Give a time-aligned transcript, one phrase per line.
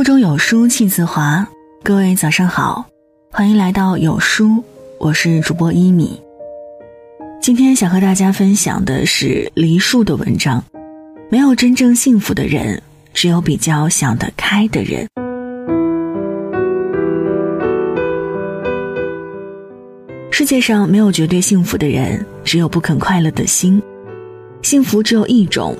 [0.00, 1.46] 腹中有书气自华。
[1.82, 2.86] 各位早上好，
[3.30, 4.64] 欢迎来到有书，
[4.98, 6.18] 我是主播一米。
[7.38, 10.64] 今天想和大家分享的是梨树的文章。
[11.28, 12.82] 没有真正幸福的人，
[13.12, 15.06] 只有比较想得开的人。
[20.30, 23.82] 世界上没有绝对幸福的人，只有不肯快乐的心。
[24.62, 25.76] 幸福只有一种，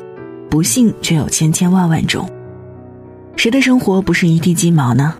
[0.50, 2.30] 不幸却有千千万万种。
[3.40, 5.14] 谁的生活不是一地鸡毛呢？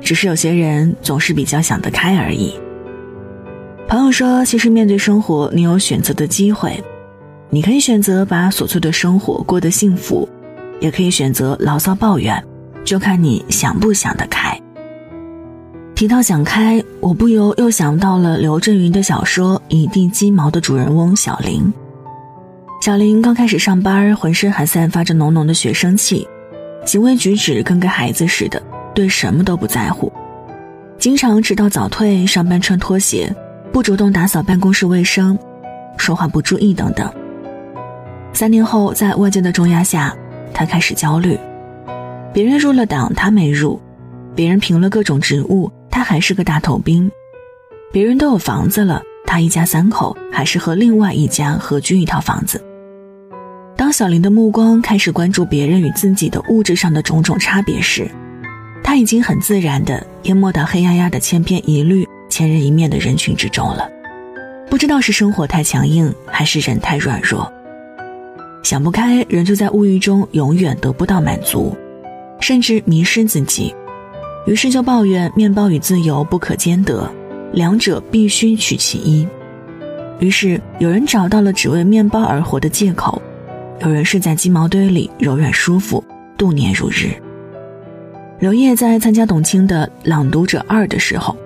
[0.00, 2.54] 只是有些人总是比较想得开而已。
[3.88, 6.80] 朋友说，其实面对生活，你有选择的机会，
[7.50, 10.28] 你可以选择把琐碎的生活过得幸福，
[10.78, 12.40] 也可以选择牢骚抱怨，
[12.84, 14.56] 就看你想不想得开。
[15.96, 21.74] 提到想开，我不由又想到了刘震云的小说《一地鸡毛》的主人翁小林。
[22.80, 26.28] 小林刚开始上班，浑身还散发着浓浓的学生气，
[26.86, 28.62] 行为举止跟个孩子似的。
[28.94, 30.10] 对什么都不在乎，
[30.98, 33.30] 经常迟到早退，上班穿拖鞋，
[33.70, 35.38] 不主动打扫办公室卫生，
[35.98, 37.12] 说话不注意等等。
[38.32, 40.16] 三年后，在外界的重压下，
[40.54, 41.38] 他开始焦虑。
[42.32, 43.78] 别人入了党，他没入；
[44.34, 47.10] 别人评了各种职务，他还是个大头兵；
[47.92, 52.58] 别人都有房子了，他一家三口还是和另外一家合居一套房子。
[53.86, 58.10] 当小林的目光开始关注别人与自己的物质上的种种差别时，
[58.82, 63.88] 他已经很自然地淹没到黑压压的千篇一律、千人一面的人群之中了。
[64.68, 67.48] 不知道是生活太强硬，还是人太软弱。
[68.64, 71.72] 想不开，人就在物欲中永远得不到满足，
[72.40, 73.72] 甚至迷失自己。
[74.48, 77.08] 于是就抱怨面包与自由不可兼得，
[77.52, 79.24] 两者必须取其一。
[80.18, 83.22] 于是有人找到了只为面包而活的借口，
[83.80, 86.02] 有人睡在鸡毛堆里柔软舒服，
[86.38, 87.10] 度年如日。
[88.38, 91.36] 刘烨在参加董卿的《朗读者二》的时候，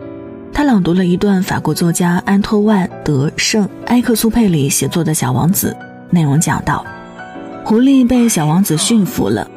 [0.53, 5.77] 他朗读了一段法国作家安托万·德·圣埃克苏佩里写作的小王子，
[6.09, 6.85] 内容讲到：
[7.65, 9.49] 狐狸被小王子驯服了，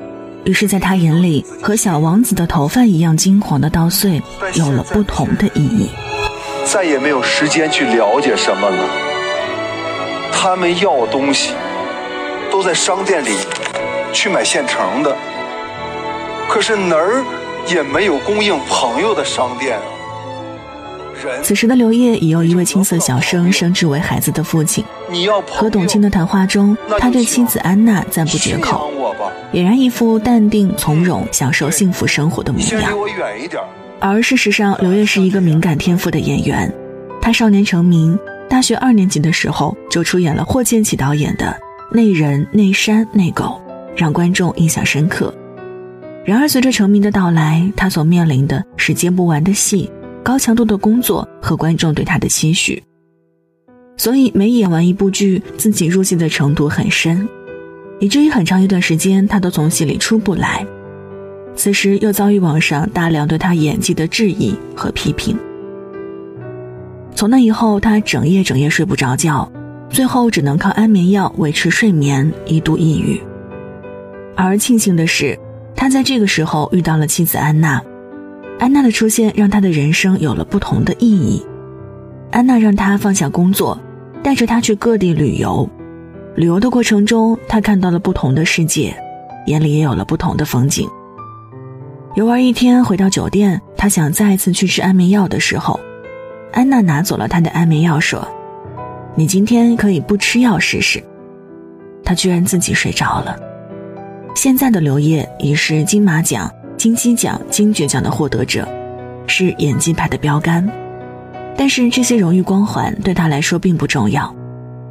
[0.43, 4.19] 于是在他眼里，和小王子的头发一样金黄的稻穗
[4.55, 5.89] 有了不同的意义。
[6.65, 8.89] 再也没有时间去了解什么了。
[10.31, 11.53] 他们要东西，
[12.53, 13.31] 都在商店里
[14.13, 15.17] 去买现成的。
[16.47, 17.25] 可是哪儿
[17.67, 19.81] 也没有供应朋友的商店啊！
[21.41, 24.85] 此时的刘烨已由一位青涩小生升职为孩子的父亲。
[25.49, 28.91] 和董卿的谈话中，他对妻子安娜赞不绝口，
[29.51, 32.93] 俨然一副淡定从容、享受幸福生活的模样。
[33.99, 36.71] 而事实上，刘烨是一个敏感天赋的演员。
[37.19, 41.45] 他少年成名，大学二年级的时候就出演了霍建起导演的
[41.95, 43.61] 《内人内山内狗》，
[43.95, 45.31] 让观众印象深刻。
[46.25, 49.87] 然而，随着成名的到来，他所面临的是接不完的戏、
[50.23, 52.81] 高强度的工作和观众对他的期许。
[53.95, 57.29] 所以，每演完一部剧，自己入戏的程度很深，
[57.99, 60.65] 以至于很长一段时间他都从戏里出不来。
[61.55, 65.37] 此时又遭遇网上大量对他演技的质疑和批评。
[67.13, 69.47] 从那以后，他整夜整夜睡不着觉，
[69.93, 73.21] 最后只能靠安眠药维持睡眠，一度抑郁。
[74.35, 75.39] 而庆幸的是。
[75.75, 77.81] 他在这个时候遇到了妻子安娜，
[78.57, 81.45] 安娜的出现让他的人生有了不同的意义。
[82.31, 83.77] 安娜让他放下工作，
[84.23, 85.67] 带着他去各地旅游。
[86.35, 88.95] 旅游的过程中，他看到了不同的世界，
[89.47, 90.87] 眼里也有了不同的风景。
[92.15, 95.77] 游玩一天回到酒店，他想再一次去吃安眠药的时候，
[96.53, 98.25] 安娜拿走了他的安眠药，说
[99.15, 101.03] ：“你今天可以不吃药试试。”
[102.05, 103.39] 他居然自己睡着了。
[104.35, 108.67] 现在的刘烨已是金马奖、金鸡奖、金爵奖的获得者，
[109.27, 110.67] 是演技派的标杆。
[111.55, 114.35] 但是这些荣誉光环对他来说并不重要，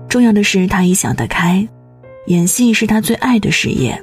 [0.09, 1.69] 重要的是他已想得开，
[2.29, 4.01] 演戏是他最爱的事业，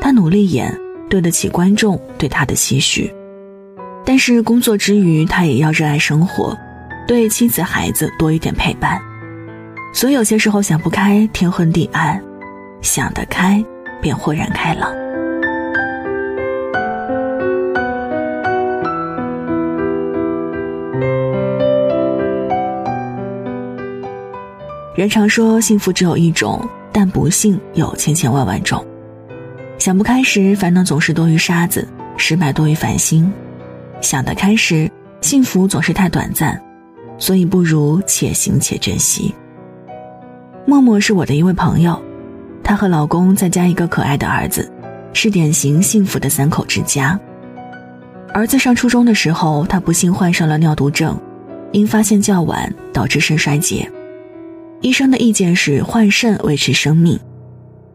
[0.00, 0.76] 他努力演，
[1.08, 3.10] 对得起观众对他的期许。
[4.04, 6.54] 但是工作之余，他也要热爱生活，
[7.06, 9.00] 对妻子孩子多一点陪伴。
[9.94, 12.18] 所以有些时候想不开，天昏地暗；
[12.82, 13.64] 想得开。
[14.02, 14.92] 便豁然开朗。
[24.94, 26.62] 人常说幸福只有一种，
[26.92, 28.84] 但不幸有千千万万种。
[29.78, 31.80] 想不开时，烦恼总是多于沙子；
[32.18, 33.32] 失败多于烦心。
[34.02, 34.90] 想得开时，
[35.22, 36.62] 幸福总是太短暂，
[37.16, 39.34] 所以不如且行且珍惜。
[40.66, 42.00] 默默是我的一位朋友。
[42.62, 44.70] 她和老公再加一个可爱的儿子，
[45.12, 47.18] 是典型幸福的三口之家。
[48.32, 51.16] 儿子上初中的时候，他不幸患上了尿毒症，
[51.72, 53.88] 因发现较晚导致肾衰竭。
[54.80, 57.18] 医生的意见是换肾维持生命，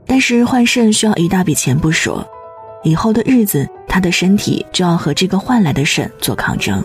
[0.05, 2.25] 但是换肾需要一大笔钱不说，
[2.83, 6.83] 以后的日子他的身体就要和这个换来的肾做抗争，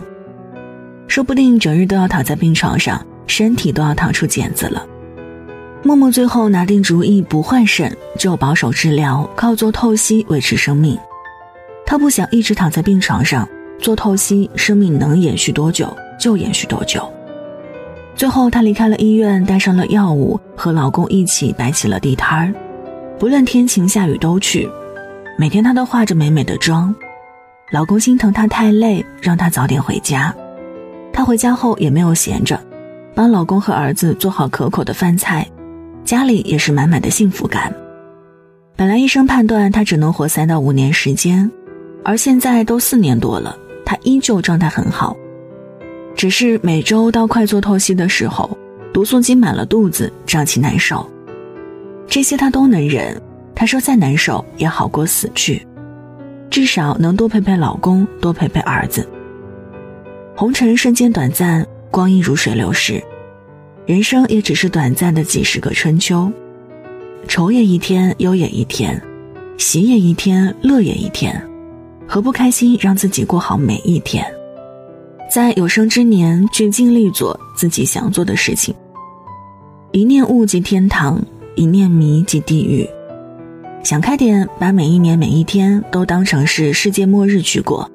[1.07, 4.85] 说不定整日都要躺在病床上，身体都要躺出茧子了。
[5.87, 10.99] 默默最后拿定主意不换肾，就保守治疗，靠做透析维持生命。
[11.85, 13.47] 他不想一直躺在病床上
[13.79, 17.07] 做透析，生命能延续多久就延续多久。
[18.17, 22.55] 最后，她离开了医院，带上了药物，和老公一起摆起了地摊儿，
[23.19, 24.67] 不论天晴下雨都去。
[25.37, 26.95] 每天她都化着美美的妆，
[27.73, 30.35] 老公心疼她太累，让她早点回家。
[31.13, 32.59] 她回家后也没有闲着，
[33.15, 35.47] 帮老公和儿子做好可口的饭菜，
[36.05, 37.75] 家里也是满满的幸福感。
[38.77, 41.51] 本来医生判断她只能活三到五年时间，
[42.05, 45.17] 而现在都四年多了，她依旧状态很好。
[46.15, 48.57] 只是每周到快做透析的时候，
[48.93, 51.09] 毒素积满了肚子，胀气难受。
[52.07, 53.21] 这些她都能忍。
[53.55, 55.65] 她说再难受也好过死去，
[56.51, 59.09] 至少能多陪陪老公，多陪陪儿子。
[60.35, 63.01] 红尘瞬间短暂，光阴如水流逝，
[63.87, 66.31] 人生也只是短暂的几十个春秋。
[67.29, 69.01] 愁也一天，忧也一天，
[69.59, 71.43] 喜也一天，乐也一天，
[72.07, 74.25] 何不开心，让自己过好每一天？
[75.31, 78.75] 在有生之年，去尽力做自己想做的事情。
[79.93, 81.23] 一念悟即天堂，
[81.55, 82.89] 一念迷即地狱。
[83.83, 87.91] 想开点，把每一年每一天都当成是世界末日去过，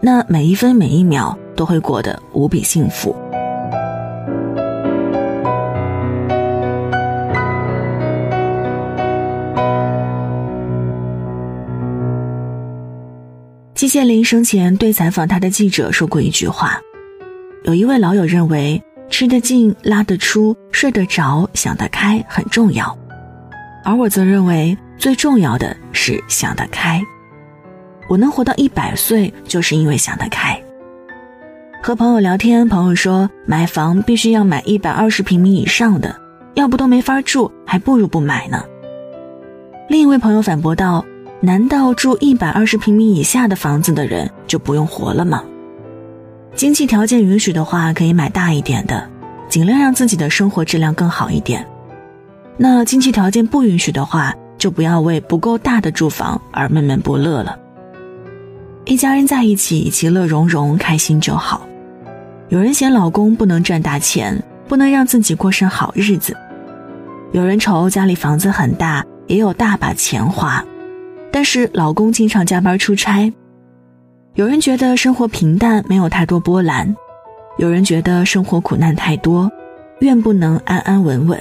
[0.00, 3.14] 那每一分每一秒都会过得无比幸福。
[13.86, 16.80] 季羡林生前对采访他的记者说过一句话
[17.62, 22.98] ：“有一位老友认为，吃得进、拉得出、睡得着、想得开很重要，
[23.84, 27.00] 而我则认为最重要的是想得开。
[28.08, 30.60] 我能活到一百岁，就是因为想得开。”
[31.80, 36.12] 和朋友聊天，朋友说买房必须要买一百二十平米以上的，
[36.54, 38.64] 要不都没法住，还不如不买呢。
[39.88, 41.04] 另一位朋友反驳道。
[41.46, 45.44] 难道住一百二十平米以下的房子的人就不用活了吗？
[46.56, 49.08] 经济条件允许的话，可以买大一点的，
[49.48, 51.64] 尽量让自己的生活质量更好一点。
[52.56, 57.56] 那经济条件不允许的话，就不要为不够大的住房而闷闷不乐了。
[58.84, 61.64] 一家人在一起，其乐融融，开心就好。
[62.48, 66.34] 有人嫌老公不能赚大钱，不能让自己过上好日子；
[67.30, 70.64] 有人愁家里房子很大，也有大把钱花。
[71.36, 73.30] 但是老公经常加班出差，
[74.36, 76.96] 有人觉得生活平淡没有太多波澜，
[77.58, 79.52] 有人觉得生活苦难太多，
[79.98, 81.38] 愿不能安安稳稳。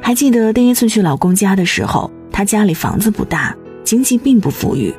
[0.00, 3.54] 还记得第一次去老公家的时候，他家里房子不大，
[3.84, 4.90] 经济并不富裕，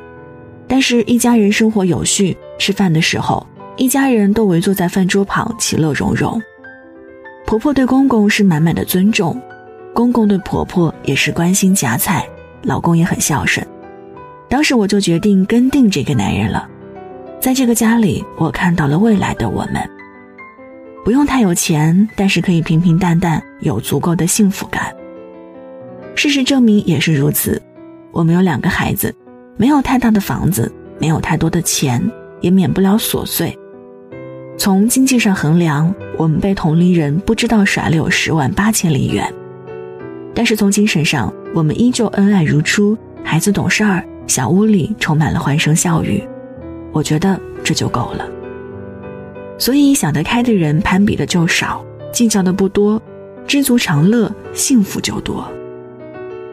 [0.68, 3.44] 但是一家人生活有序，吃饭的时候
[3.76, 6.40] 一家人都围坐在饭桌旁，其乐融融。
[7.44, 9.36] 婆婆对公公是满满的尊重，
[9.92, 12.24] 公公对婆婆也是关心夹菜。
[12.64, 13.66] 老公也很孝顺，
[14.48, 16.68] 当时我就决定跟定这个男人了。
[17.40, 19.88] 在这个家里，我看到了未来的我们。
[21.04, 24.94] 不用太有钱，但是可以平平淡淡，有足够的幸福感。
[26.14, 27.60] 事实证明也是如此。
[28.10, 29.14] 我们有两个孩子，
[29.58, 32.02] 没有太大的房子，没有太多的钱，
[32.40, 33.54] 也免不了琐碎。
[34.56, 39.30] 从经济上衡量，我们被同龄人不知道甩了有十万八千里远。
[40.34, 46.22] 但是从精神上，我们依旧恩爱如初，孩子懂事儿，小屋里充满了欢声笑语，
[46.92, 48.28] 我觉得这就够了。
[49.58, 53.00] 所以想得开的人攀比的就少，计较的不多，
[53.46, 55.48] 知足常乐，幸福就多。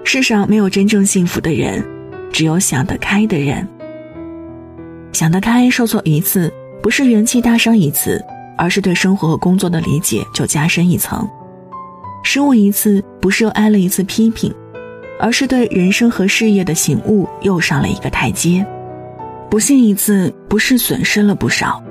[0.03, 1.83] 世上没有真正幸福的人，
[2.31, 3.67] 只有想得开的人。
[5.11, 8.23] 想得开，受挫一次不是元气大伤一次，
[8.57, 11.27] 而是对生活和工作的理解就加深一层。
[12.23, 14.53] 失误一次，不是又挨了一次批评，
[15.19, 18.63] 而是对人生和事业的醒悟又上了一个台阶；
[19.49, 21.83] 不幸一次，不是损失了不少，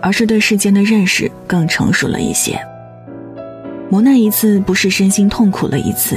[0.00, 2.56] 而是对世间的认识更成熟了一些；
[3.90, 6.16] 磨难一次，不是身心痛苦了一次，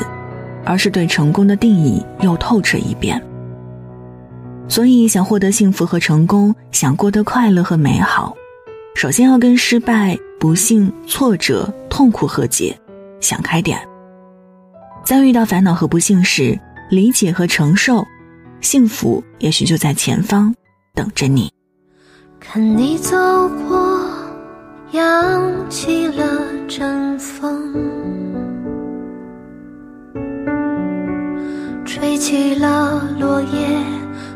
[0.63, 3.21] 而是对成功的定义又透彻一遍。
[4.67, 8.35] 所以，想获得幸福和成功，想过得快乐和美好，
[8.95, 12.77] 首先要跟失败、不幸、挫折、痛苦和解。
[13.19, 13.79] 想开点，
[15.03, 16.59] 在遇到烦恼和不幸时，
[16.89, 18.05] 理解和承受，
[18.61, 20.53] 幸福也许就在前方
[20.93, 21.51] 等着你。
[22.39, 23.17] 看你走
[23.67, 23.99] 过，
[24.91, 27.73] 扬起了阵风，
[31.85, 33.83] 吹起了落叶，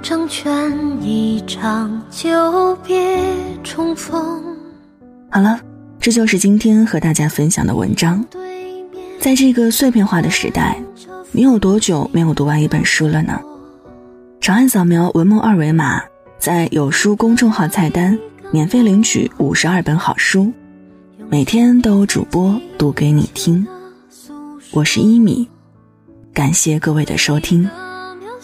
[0.02, 0.72] 成全
[1.02, 3.20] 一场久别
[3.64, 4.44] 重逢。
[5.32, 5.60] 好了，
[6.00, 8.24] 这就是今天和大家分享的文章。
[9.24, 10.78] 在这个碎片化的时代，
[11.32, 13.40] 你有多久没有读完一本书了呢？
[14.42, 16.02] 长按扫描文末二维码。
[16.38, 18.20] 在有书公众号菜单
[18.52, 20.52] 免费领取五十二本好书，
[21.30, 23.66] 每天都有主播读给你听。
[24.74, 25.50] 我是一米，
[26.34, 27.70] 感谢各位的收听，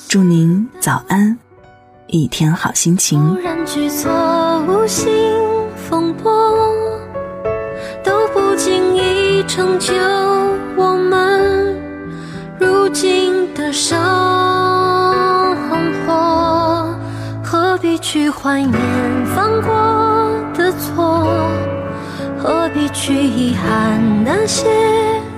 [0.07, 1.37] 祝您早安，
[2.07, 3.37] 一天好心情。
[3.43, 4.09] 然举措
[4.65, 5.09] 无心
[5.89, 6.31] 风波
[8.01, 9.93] 都不经意成就
[13.71, 13.99] 生
[16.05, 16.95] 活，
[17.43, 17.89] 何必。
[18.01, 18.73] 去怀念
[19.35, 21.27] 犯过的错，
[22.41, 24.67] 何必去遗憾那些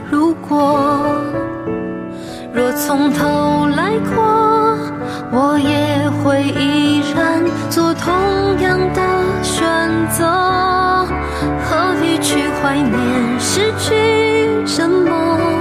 [0.10, 1.06] 如果？
[2.54, 4.78] 若从头来过，
[5.32, 8.14] 我也会依然做同
[8.62, 9.02] 样的
[9.42, 9.68] 选
[10.10, 10.24] 择。
[11.66, 15.61] 何必去怀念失去什么？